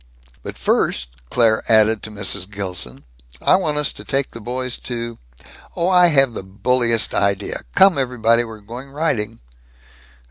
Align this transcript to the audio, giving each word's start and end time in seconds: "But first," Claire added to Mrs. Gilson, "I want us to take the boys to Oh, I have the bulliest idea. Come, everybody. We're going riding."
"But 0.41 0.57
first," 0.57 1.09
Claire 1.29 1.61
added 1.71 2.01
to 2.01 2.09
Mrs. 2.09 2.49
Gilson, 2.49 3.03
"I 3.39 3.55
want 3.57 3.77
us 3.77 3.93
to 3.93 4.03
take 4.03 4.31
the 4.31 4.41
boys 4.41 4.77
to 4.77 5.19
Oh, 5.75 5.89
I 5.89 6.07
have 6.07 6.33
the 6.33 6.41
bulliest 6.41 7.13
idea. 7.13 7.65
Come, 7.75 7.99
everybody. 7.99 8.43
We're 8.43 8.61
going 8.61 8.89
riding." 8.89 9.41